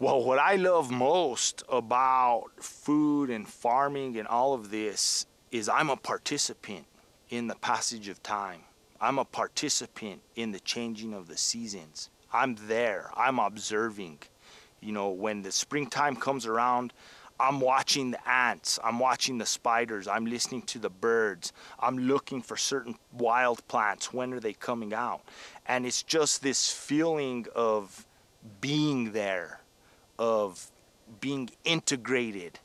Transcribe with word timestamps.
Well, 0.00 0.22
what 0.22 0.38
I 0.38 0.54
love 0.54 0.92
most 0.92 1.64
about 1.68 2.50
food 2.60 3.30
and 3.30 3.48
farming 3.48 4.16
and 4.16 4.28
all 4.28 4.54
of 4.54 4.70
this 4.70 5.26
is 5.50 5.68
I'm 5.68 5.90
a 5.90 5.96
participant 5.96 6.86
in 7.30 7.48
the 7.48 7.56
passage 7.56 8.06
of 8.06 8.22
time. 8.22 8.60
I'm 9.00 9.18
a 9.18 9.24
participant 9.24 10.20
in 10.36 10.52
the 10.52 10.60
changing 10.60 11.14
of 11.14 11.26
the 11.26 11.36
seasons. 11.36 12.10
I'm 12.32 12.54
there. 12.68 13.10
I'm 13.16 13.40
observing. 13.40 14.20
You 14.80 14.92
know, 14.92 15.08
when 15.08 15.42
the 15.42 15.50
springtime 15.50 16.14
comes 16.14 16.46
around, 16.46 16.92
I'm 17.40 17.58
watching 17.58 18.12
the 18.12 18.28
ants, 18.28 18.78
I'm 18.84 19.00
watching 19.00 19.38
the 19.38 19.46
spiders, 19.46 20.06
I'm 20.06 20.26
listening 20.26 20.62
to 20.62 20.78
the 20.78 20.90
birds, 20.90 21.52
I'm 21.78 21.98
looking 21.98 22.40
for 22.40 22.56
certain 22.56 22.94
wild 23.12 23.66
plants. 23.66 24.12
When 24.12 24.32
are 24.32 24.40
they 24.40 24.52
coming 24.52 24.94
out? 24.94 25.22
And 25.66 25.84
it's 25.84 26.04
just 26.04 26.40
this 26.40 26.70
feeling 26.70 27.46
of 27.56 28.06
being 28.60 29.10
there 29.10 29.60
of 30.18 30.70
being 31.20 31.48
integrated 31.64 32.58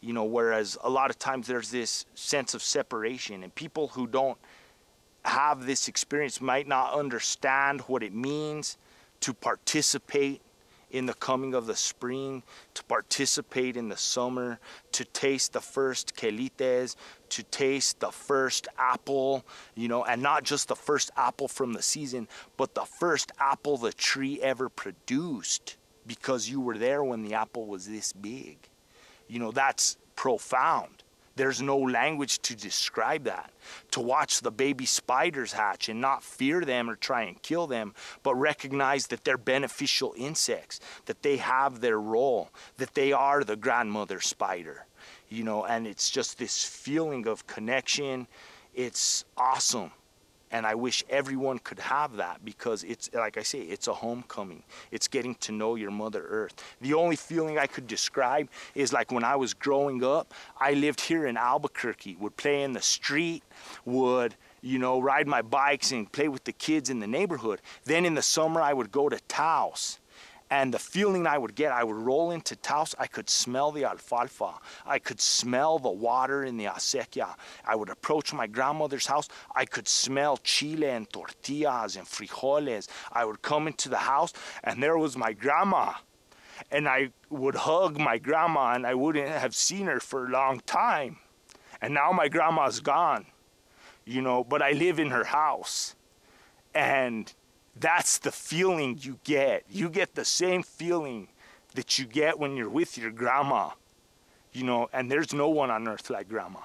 you 0.00 0.12
know 0.12 0.24
whereas 0.24 0.76
a 0.82 0.90
lot 0.90 1.10
of 1.10 1.18
times 1.18 1.46
there's 1.46 1.70
this 1.70 2.04
sense 2.14 2.54
of 2.54 2.62
separation 2.62 3.42
and 3.42 3.54
people 3.54 3.88
who 3.88 4.06
don't 4.06 4.38
have 5.24 5.66
this 5.66 5.88
experience 5.88 6.40
might 6.40 6.66
not 6.66 6.94
understand 6.94 7.80
what 7.82 8.02
it 8.02 8.14
means 8.14 8.78
to 9.20 9.34
participate 9.34 10.40
in 10.90 11.06
the 11.06 11.14
coming 11.14 11.54
of 11.54 11.66
the 11.66 11.76
spring, 11.76 12.42
to 12.74 12.82
participate 12.84 13.76
in 13.76 13.88
the 13.88 13.96
summer, 13.96 14.58
to 14.92 15.04
taste 15.04 15.52
the 15.52 15.60
first 15.60 16.16
quelites, 16.16 16.96
to 17.28 17.42
taste 17.44 18.00
the 18.00 18.10
first 18.10 18.68
apple, 18.78 19.44
you 19.74 19.88
know, 19.88 20.04
and 20.04 20.22
not 20.22 20.44
just 20.44 20.68
the 20.68 20.76
first 20.76 21.10
apple 21.16 21.48
from 21.48 21.74
the 21.74 21.82
season, 21.82 22.26
but 22.56 22.74
the 22.74 22.84
first 22.84 23.32
apple 23.38 23.76
the 23.76 23.92
tree 23.92 24.40
ever 24.42 24.68
produced 24.68 25.76
because 26.08 26.48
you 26.48 26.60
were 26.60 26.78
there 26.78 27.04
when 27.04 27.22
the 27.22 27.34
apple 27.34 27.66
was 27.66 27.86
this 27.86 28.12
big. 28.12 28.56
You 29.28 29.38
know, 29.38 29.52
that's 29.52 29.96
profound. 30.16 31.04
There's 31.36 31.62
no 31.62 31.78
language 31.78 32.40
to 32.40 32.56
describe 32.56 33.24
that. 33.24 33.52
To 33.92 34.00
watch 34.00 34.40
the 34.40 34.50
baby 34.50 34.86
spiders 34.86 35.52
hatch 35.52 35.88
and 35.88 36.00
not 36.00 36.24
fear 36.24 36.62
them 36.62 36.90
or 36.90 36.96
try 36.96 37.22
and 37.22 37.40
kill 37.40 37.68
them, 37.68 37.94
but 38.24 38.34
recognize 38.34 39.06
that 39.08 39.22
they're 39.22 39.38
beneficial 39.38 40.14
insects, 40.16 40.80
that 41.06 41.22
they 41.22 41.36
have 41.36 41.80
their 41.80 42.00
role, 42.00 42.50
that 42.78 42.94
they 42.94 43.12
are 43.12 43.44
the 43.44 43.54
grandmother 43.54 44.20
spider. 44.20 44.86
You 45.28 45.44
know, 45.44 45.64
and 45.64 45.86
it's 45.86 46.10
just 46.10 46.38
this 46.38 46.64
feeling 46.64 47.28
of 47.28 47.46
connection. 47.46 48.26
It's 48.74 49.24
awesome 49.36 49.92
and 50.50 50.66
I 50.66 50.74
wish 50.74 51.04
everyone 51.10 51.58
could 51.58 51.78
have 51.78 52.16
that 52.16 52.44
because 52.44 52.84
it's 52.84 53.10
like 53.12 53.36
I 53.36 53.42
say, 53.42 53.60
it's 53.60 53.88
a 53.88 53.94
homecoming. 53.94 54.62
It's 54.90 55.08
getting 55.08 55.34
to 55.36 55.52
know 55.52 55.74
your 55.74 55.90
Mother 55.90 56.24
Earth. 56.28 56.54
The 56.80 56.94
only 56.94 57.16
feeling 57.16 57.58
I 57.58 57.66
could 57.66 57.86
describe 57.86 58.48
is 58.74 58.92
like 58.92 59.12
when 59.12 59.24
I 59.24 59.36
was 59.36 59.54
growing 59.54 60.04
up, 60.04 60.34
I 60.58 60.74
lived 60.74 61.00
here 61.00 61.26
in 61.26 61.36
Albuquerque, 61.36 62.16
would 62.20 62.36
play 62.36 62.62
in 62.62 62.72
the 62.72 62.82
street, 62.82 63.42
would 63.84 64.34
you 64.60 64.78
know, 64.78 65.00
ride 65.00 65.28
my 65.28 65.42
bikes 65.42 65.92
and 65.92 66.10
play 66.10 66.28
with 66.28 66.44
the 66.44 66.52
kids 66.52 66.90
in 66.90 66.98
the 66.98 67.06
neighborhood. 67.06 67.60
Then 67.84 68.04
in 68.04 68.14
the 68.14 68.22
summer, 68.22 68.60
I 68.60 68.72
would 68.72 68.90
go 68.90 69.08
to 69.08 69.18
Taos 69.28 69.98
and 70.50 70.72
the 70.72 70.78
feeling 70.78 71.26
I 71.26 71.36
would 71.36 71.54
get, 71.54 71.72
I 71.72 71.84
would 71.84 71.96
roll 71.96 72.30
into 72.30 72.56
Taos, 72.56 72.94
I 72.98 73.06
could 73.06 73.28
smell 73.28 73.70
the 73.70 73.84
alfalfa. 73.84 74.54
I 74.86 74.98
could 74.98 75.20
smell 75.20 75.78
the 75.78 75.90
water 75.90 76.44
in 76.44 76.56
the 76.56 76.64
acequia. 76.64 77.34
I 77.66 77.76
would 77.76 77.90
approach 77.90 78.32
my 78.32 78.46
grandmother's 78.46 79.06
house, 79.06 79.28
I 79.54 79.66
could 79.66 79.86
smell 79.86 80.38
chile 80.38 80.88
and 80.88 81.10
tortillas 81.10 81.96
and 81.96 82.06
frijoles. 82.06 82.88
I 83.12 83.24
would 83.24 83.42
come 83.42 83.66
into 83.66 83.90
the 83.90 83.98
house, 83.98 84.32
and 84.64 84.82
there 84.82 84.96
was 84.96 85.16
my 85.16 85.32
grandma. 85.32 85.92
And 86.70 86.88
I 86.88 87.10
would 87.30 87.54
hug 87.54 87.98
my 87.98 88.18
grandma, 88.18 88.72
and 88.72 88.86
I 88.86 88.94
wouldn't 88.94 89.28
have 89.28 89.54
seen 89.54 89.86
her 89.86 90.00
for 90.00 90.26
a 90.26 90.30
long 90.30 90.60
time. 90.60 91.18
And 91.80 91.94
now 91.94 92.10
my 92.10 92.28
grandma's 92.28 92.80
gone, 92.80 93.26
you 94.04 94.22
know, 94.22 94.42
but 94.42 94.62
I 94.62 94.72
live 94.72 94.98
in 94.98 95.10
her 95.10 95.24
house. 95.24 95.94
And 96.74 97.32
that's 97.80 98.18
the 98.18 98.32
feeling 98.32 98.98
you 99.00 99.18
get. 99.24 99.64
You 99.70 99.88
get 99.88 100.14
the 100.14 100.24
same 100.24 100.62
feeling 100.62 101.28
that 101.74 101.98
you 101.98 102.06
get 102.06 102.38
when 102.38 102.56
you're 102.56 102.68
with 102.68 102.98
your 102.98 103.10
grandma, 103.10 103.70
you 104.52 104.64
know, 104.64 104.88
and 104.92 105.10
there's 105.10 105.32
no 105.32 105.48
one 105.48 105.70
on 105.70 105.86
earth 105.86 106.10
like 106.10 106.28
grandma. 106.28 106.60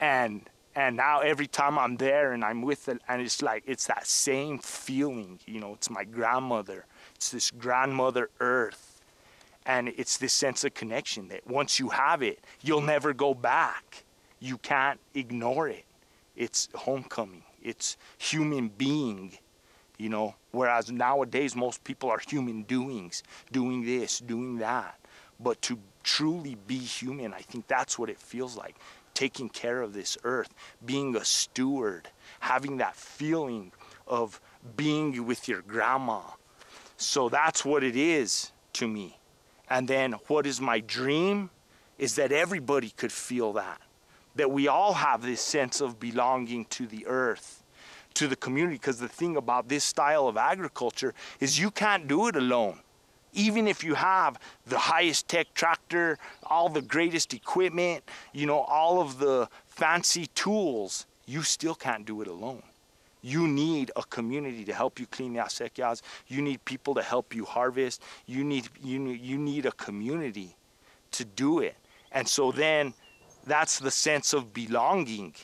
And 0.00 0.48
and 0.74 0.96
now 0.96 1.20
every 1.20 1.46
time 1.46 1.78
I'm 1.78 1.96
there 1.96 2.32
and 2.32 2.42
I'm 2.42 2.62
with 2.62 2.88
it, 2.88 3.02
and 3.08 3.20
it's 3.20 3.42
like 3.42 3.64
it's 3.66 3.86
that 3.86 4.06
same 4.06 4.58
feeling, 4.58 5.38
you 5.46 5.60
know, 5.60 5.74
it's 5.74 5.90
my 5.90 6.04
grandmother. 6.04 6.86
It's 7.14 7.30
this 7.30 7.50
grandmother 7.50 8.30
earth. 8.40 8.88
And 9.64 9.88
it's 9.90 10.16
this 10.16 10.32
sense 10.32 10.64
of 10.64 10.74
connection 10.74 11.28
that 11.28 11.46
once 11.46 11.78
you 11.78 11.90
have 11.90 12.20
it, 12.20 12.40
you'll 12.62 12.80
never 12.80 13.12
go 13.12 13.32
back. 13.32 14.02
You 14.40 14.58
can't 14.58 14.98
ignore 15.14 15.68
it. 15.68 15.84
It's 16.34 16.68
homecoming. 16.74 17.44
It's 17.62 17.96
human 18.18 18.68
being 18.70 19.38
you 20.02 20.08
know 20.08 20.34
whereas 20.50 20.90
nowadays 20.90 21.54
most 21.54 21.82
people 21.84 22.10
are 22.10 22.18
human 22.18 22.62
doings 22.62 23.22
doing 23.50 23.84
this 23.84 24.18
doing 24.18 24.58
that. 24.58 24.98
But 25.38 25.60
to 25.62 25.78
truly 26.04 26.56
be 26.66 26.78
human 26.78 27.32
i 27.32 27.38
think 27.38 27.68
that's 27.68 27.96
what 27.96 28.10
it 28.10 28.18
feels 28.18 28.56
like 28.56 28.74
taking 29.14 29.48
care 29.48 29.80
of 29.82 29.92
this 29.92 30.18
earth 30.24 30.52
being 30.84 31.14
a 31.14 31.24
steward 31.24 32.08
having 32.40 32.78
that 32.78 32.96
feeling 32.96 33.70
of 34.06 34.40
being 34.76 35.26
with 35.26 35.48
your 35.48 35.62
grandma. 35.62 36.20
So 36.96 37.28
that's 37.28 37.64
what 37.64 37.82
it 37.82 37.96
is 37.96 38.52
to 38.74 38.86
me. 38.86 39.18
And 39.68 39.88
then 39.88 40.12
what 40.26 40.46
is 40.46 40.60
my 40.60 40.80
dream 40.80 41.50
is 41.98 42.16
that 42.16 42.32
everybody 42.32 42.90
could 42.90 43.12
feel 43.12 43.52
that 43.54 43.80
that 44.34 44.50
we 44.50 44.66
all 44.66 44.94
have 44.94 45.20
this 45.20 45.42
sense 45.42 45.82
of 45.82 46.00
belonging 46.00 46.64
to 46.64 46.86
the 46.86 47.06
earth 47.06 47.61
to 48.14 48.28
the 48.28 48.36
community 48.36 48.76
because 48.76 48.98
the 48.98 49.08
thing 49.08 49.36
about 49.36 49.68
this 49.68 49.84
style 49.84 50.28
of 50.28 50.36
agriculture 50.36 51.14
is 51.40 51.58
you 51.58 51.70
can't 51.70 52.08
do 52.08 52.28
it 52.28 52.36
alone. 52.36 52.78
Even 53.34 53.66
if 53.66 53.82
you 53.82 53.94
have 53.94 54.38
the 54.66 54.78
highest 54.78 55.28
tech 55.28 55.52
tractor, 55.54 56.18
all 56.44 56.68
the 56.68 56.82
greatest 56.82 57.32
equipment, 57.32 58.04
you 58.32 58.46
know, 58.46 58.60
all 58.60 59.00
of 59.00 59.18
the 59.18 59.48
fancy 59.66 60.26
tools, 60.34 61.06
you 61.26 61.42
still 61.42 61.74
can't 61.74 62.04
do 62.04 62.20
it 62.20 62.28
alone. 62.28 62.62
You 63.22 63.46
need 63.46 63.90
a 63.94 64.02
community 64.02 64.64
to 64.64 64.74
help 64.74 64.98
you 64.98 65.06
clean 65.06 65.34
the 65.34 65.40
acequias. 65.40 66.02
You 66.26 66.42
need 66.42 66.64
people 66.64 66.94
to 66.94 67.02
help 67.02 67.34
you 67.34 67.44
harvest. 67.44 68.02
You 68.26 68.42
need, 68.44 68.68
you 68.82 68.98
need, 68.98 69.20
you 69.20 69.38
need 69.38 69.64
a 69.64 69.72
community 69.72 70.56
to 71.12 71.24
do 71.24 71.60
it. 71.60 71.76
And 72.10 72.28
so 72.28 72.52
then 72.52 72.92
that's 73.46 73.78
the 73.78 73.90
sense 73.90 74.32
of 74.32 74.52
belonging 74.52 75.34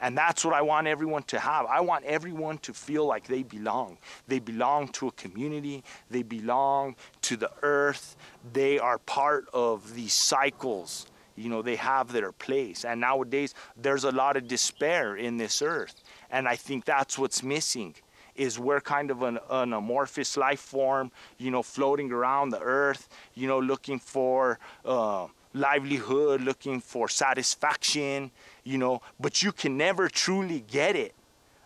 and 0.00 0.16
that's 0.16 0.44
what 0.44 0.54
I 0.54 0.62
want 0.62 0.86
everyone 0.86 1.24
to 1.24 1.40
have. 1.40 1.66
I 1.66 1.80
want 1.80 2.04
everyone 2.04 2.58
to 2.58 2.72
feel 2.72 3.04
like 3.06 3.26
they 3.26 3.42
belong. 3.42 3.98
They 4.26 4.38
belong 4.38 4.88
to 4.88 5.08
a 5.08 5.12
community, 5.12 5.82
they 6.10 6.22
belong 6.22 6.96
to 7.22 7.36
the 7.36 7.50
earth, 7.62 8.16
they 8.52 8.78
are 8.78 8.98
part 8.98 9.48
of 9.52 9.94
these 9.94 10.14
cycles. 10.14 11.06
You 11.36 11.48
know, 11.48 11.62
they 11.62 11.76
have 11.76 12.12
their 12.12 12.32
place. 12.32 12.84
And 12.84 13.00
nowadays, 13.00 13.54
there's 13.76 14.02
a 14.02 14.10
lot 14.10 14.36
of 14.36 14.48
despair 14.48 15.16
in 15.16 15.36
this 15.36 15.62
earth. 15.62 15.94
And 16.30 16.48
I 16.48 16.56
think 16.56 16.84
that's 16.84 17.16
what's 17.16 17.44
missing 17.44 17.94
is 18.34 18.58
we're 18.58 18.80
kind 18.80 19.10
of 19.10 19.22
an, 19.22 19.38
an, 19.50 19.72
amorphous 19.72 20.36
life 20.36 20.60
form, 20.60 21.10
you 21.38 21.50
know, 21.50 21.62
floating 21.62 22.10
around 22.12 22.50
the 22.50 22.60
earth, 22.60 23.08
you 23.34 23.48
know, 23.48 23.58
looking 23.58 23.98
for 23.98 24.58
uh, 24.84 25.26
livelihood, 25.54 26.40
looking 26.42 26.80
for 26.80 27.08
satisfaction, 27.08 28.30
you 28.64 28.78
know, 28.78 29.00
but 29.18 29.42
you 29.42 29.52
can 29.52 29.76
never 29.76 30.08
truly 30.08 30.60
get 30.60 30.96
it 30.96 31.14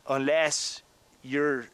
unless 0.09 0.83
you're 1.23 1.67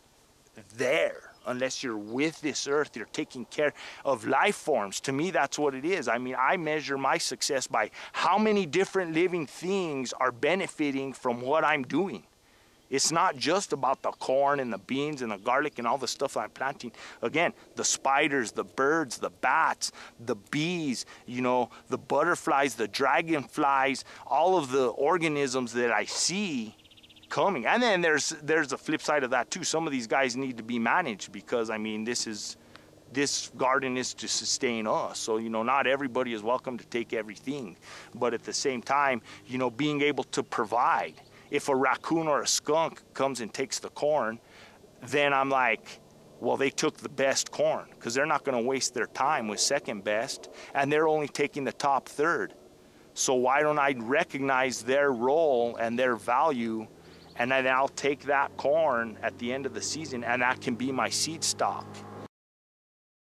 there, 0.76 1.32
unless 1.46 1.82
you're 1.82 1.96
with 1.96 2.40
this 2.40 2.66
earth, 2.66 2.96
you're 2.96 3.06
taking 3.06 3.44
care 3.46 3.72
of 4.04 4.26
life 4.26 4.56
forms. 4.56 5.00
To 5.00 5.12
me, 5.12 5.30
that's 5.30 5.58
what 5.58 5.74
it 5.74 5.84
is. 5.84 6.08
I 6.08 6.18
mean, 6.18 6.36
I 6.38 6.56
measure 6.56 6.98
my 6.98 7.18
success 7.18 7.66
by 7.66 7.90
how 8.12 8.38
many 8.38 8.66
different 8.66 9.12
living 9.14 9.46
things 9.46 10.12
are 10.12 10.32
benefiting 10.32 11.12
from 11.12 11.40
what 11.40 11.64
I'm 11.64 11.82
doing. 11.82 12.24
It's 12.90 13.12
not 13.12 13.36
just 13.36 13.72
about 13.72 14.02
the 14.02 14.12
corn 14.12 14.60
and 14.60 14.72
the 14.72 14.78
beans 14.78 15.22
and 15.22 15.30
the 15.30 15.36
garlic 15.36 15.78
and 15.78 15.86
all 15.86 15.98
the 15.98 16.08
stuff 16.08 16.36
I'm 16.36 16.50
planting. 16.50 16.92
Again, 17.20 17.52
the 17.76 17.84
spiders, 17.84 18.52
the 18.52 18.64
birds, 18.64 19.18
the 19.18 19.30
bats, 19.30 19.92
the 20.18 20.36
bees, 20.36 21.04
you 21.26 21.42
know, 21.42 21.70
the 21.88 21.98
butterflies, 21.98 22.74
the 22.74 22.88
dragonflies, 22.88 24.04
all 24.26 24.56
of 24.56 24.70
the 24.70 24.86
organisms 24.88 25.72
that 25.74 25.90
I 25.90 26.06
see 26.06 26.74
coming. 27.28 27.66
And 27.66 27.82
then 27.82 28.00
there's 28.00 28.30
there's 28.42 28.72
a 28.72 28.78
flip 28.78 29.02
side 29.02 29.22
of 29.22 29.30
that 29.30 29.50
too. 29.50 29.64
Some 29.64 29.86
of 29.86 29.92
these 29.92 30.06
guys 30.06 30.36
need 30.36 30.56
to 30.56 30.62
be 30.62 30.78
managed 30.78 31.30
because 31.30 31.68
I 31.68 31.76
mean 31.76 32.04
this 32.04 32.26
is 32.26 32.56
this 33.12 33.50
garden 33.56 33.96
is 33.96 34.14
to 34.14 34.28
sustain 34.28 34.86
us. 34.86 35.18
So, 35.18 35.38
you 35.38 35.48
know, 35.48 35.62
not 35.62 35.86
everybody 35.86 36.34
is 36.34 36.42
welcome 36.42 36.76
to 36.78 36.86
take 36.86 37.12
everything. 37.12 37.76
But 38.14 38.34
at 38.34 38.44
the 38.44 38.52
same 38.52 38.82
time, 38.82 39.22
you 39.46 39.58
know, 39.58 39.70
being 39.70 40.02
able 40.02 40.24
to 40.24 40.42
provide 40.42 41.14
if 41.50 41.68
a 41.68 41.76
raccoon 41.76 42.28
or 42.28 42.42
a 42.42 42.46
skunk 42.46 43.02
comes 43.14 43.40
and 43.40 43.52
takes 43.52 43.78
the 43.78 43.90
corn, 43.90 44.38
then 45.02 45.32
I'm 45.32 45.50
like, 45.50 46.00
Well, 46.40 46.56
they 46.56 46.70
took 46.70 46.98
the 46.98 47.08
best 47.08 47.50
corn 47.50 47.86
because 47.90 48.14
they're 48.14 48.26
not 48.26 48.44
going 48.44 48.56
to 48.56 48.66
waste 48.66 48.94
their 48.94 49.06
time 49.06 49.48
with 49.48 49.60
second 49.60 50.04
best, 50.04 50.50
and 50.74 50.92
they're 50.92 51.08
only 51.08 51.28
taking 51.28 51.64
the 51.64 51.72
top 51.72 52.08
third. 52.08 52.54
So 53.14 53.34
why 53.34 53.62
don't 53.62 53.80
I 53.80 53.94
recognize 53.98 54.82
their 54.82 55.10
role 55.12 55.76
and 55.76 55.98
their 55.98 56.14
value, 56.14 56.86
and 57.36 57.50
then 57.50 57.66
I'll 57.66 57.88
take 57.88 58.22
that 58.24 58.56
corn 58.56 59.18
at 59.22 59.36
the 59.38 59.52
end 59.52 59.66
of 59.66 59.74
the 59.74 59.82
season, 59.82 60.22
and 60.22 60.42
that 60.42 60.60
can 60.60 60.76
be 60.76 60.92
my 60.92 61.08
seed 61.08 61.42
stock. 61.42 61.86